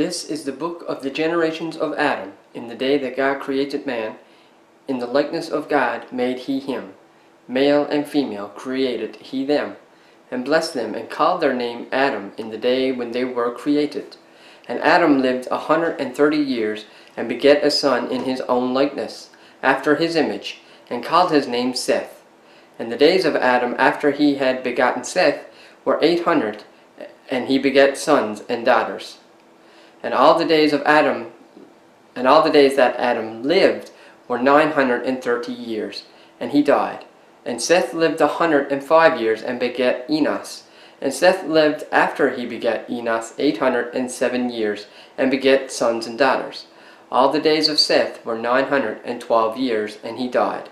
[0.00, 3.84] This is the book of the generations of Adam, in the day that God created
[3.84, 4.16] man.
[4.88, 6.94] In the likeness of God made he him.
[7.46, 9.76] Male and female created he them,
[10.30, 14.16] and blessed them, and called their name Adam in the day when they were created.
[14.66, 18.72] And Adam lived a hundred and thirty years, and begat a son in his own
[18.72, 19.28] likeness,
[19.62, 22.24] after his image, and called his name Seth.
[22.78, 25.44] And the days of Adam after he had begotten Seth
[25.84, 26.64] were eight hundred,
[27.28, 29.18] and he begat sons and daughters.
[30.02, 31.32] And all the days of Adam,
[32.16, 33.90] and all the days that Adam lived
[34.28, 36.04] were nine hundred and thirty years,
[36.38, 37.04] and he died.
[37.44, 40.64] And Seth lived a hundred and five years, and begat Enos.
[41.00, 46.06] And Seth lived after he begat Enos eight hundred and seven years, and begat sons
[46.06, 46.66] and daughters.
[47.10, 50.68] All the days of Seth were nine hundred and twelve years, and he died.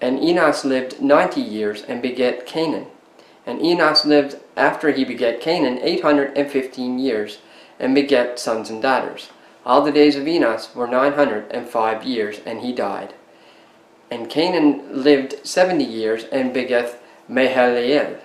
[0.00, 2.86] And Enos lived ninety years, and begat Cainan.
[3.44, 7.38] And Enos lived after he begat Cainan eight hundred and fifteen years,
[7.78, 9.30] and begat sons and daughters.
[9.64, 13.14] All the days of Enos were nine hundred and five years, and he died.
[14.10, 18.20] And Cainan lived seventy years, and begat Mahalalel.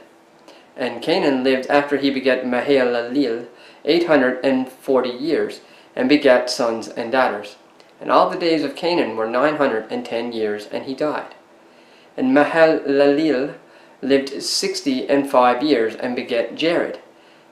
[0.78, 3.48] And Cainan lived after he begat Mahalalel
[3.84, 5.62] eight hundred and forty years,
[5.96, 7.56] and begat sons and daughters.
[8.00, 11.34] And all the days of Cainan were nine hundred and ten years, and he died.
[12.16, 13.56] And Mahalalel
[14.04, 17.00] lived sixty and five years, and begat Jared.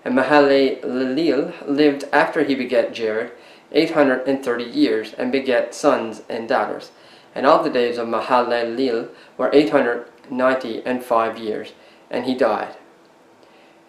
[0.06, 3.32] And Mahalalel lived after he begat Jared
[3.72, 6.92] eight hundred and thirty years, and begat sons and daughters.
[7.36, 11.74] And all the days of Mahalalel were eight hundred ninety and five years,
[12.10, 12.76] and he died.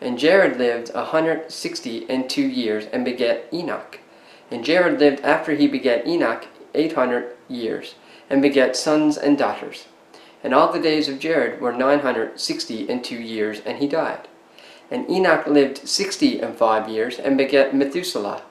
[0.00, 4.00] And Jared lived a hundred sixty and two years, and begat Enoch.
[4.50, 7.94] And Jared lived after he begat Enoch eight hundred years,
[8.28, 9.86] and begat sons and daughters.
[10.42, 13.86] And all the days of Jared were nine hundred sixty and two years, and he
[13.86, 14.26] died.
[14.90, 18.42] And Enoch lived sixty and five years, and begat Methuselah.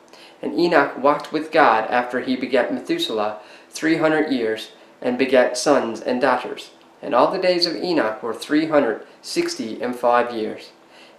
[0.42, 3.40] And Enoch walked with God after he begat Methuselah
[3.70, 6.72] three hundred years, and begat sons and daughters.
[7.02, 10.72] And all the days of Enoch were three hundred sixty and five years.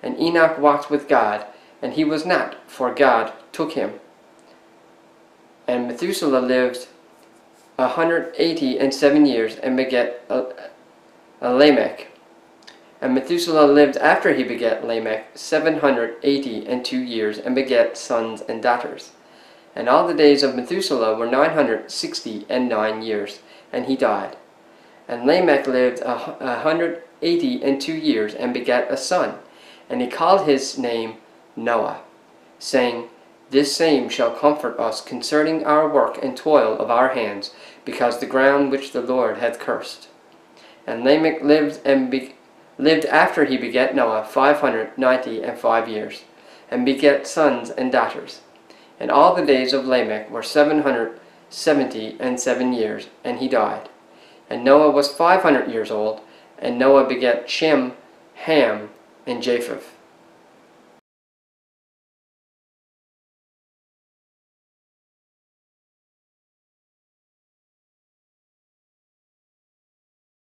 [0.02, 1.46] And Enoch walked with God,
[1.82, 4.00] and he was not, for God took him.
[5.66, 6.88] And Methuselah lived
[7.78, 12.09] a hundred eighty and seven years, and begat a Lamech.
[13.00, 17.96] And Methuselah lived after he begat Lamech seven hundred eighty and two years, and begat
[17.96, 19.12] sons and daughters.
[19.74, 23.40] And all the days of Methuselah were nine hundred sixty and nine years,
[23.72, 24.36] and he died.
[25.08, 29.38] And Lamech lived a hundred eighty and two years, and begat a son,
[29.88, 31.14] and he called his name
[31.56, 32.00] Noah,
[32.58, 33.08] saying,
[33.50, 37.52] This same shall comfort us concerning our work and toil of our hands,
[37.84, 40.08] because the ground which the Lord hath cursed.
[40.86, 42.34] And Lamech lived and be
[42.80, 46.24] lived after he begat Noah five hundred ninety and five years,
[46.70, 48.40] and begat sons and daughters.
[48.98, 53.48] And all the days of Lamech were seven hundred seventy and seven years, and he
[53.48, 53.88] died.
[54.48, 56.20] And Noah was five hundred years old,
[56.58, 57.92] and Noah begat Shem,
[58.34, 58.90] Ham,
[59.26, 59.94] and Japheth.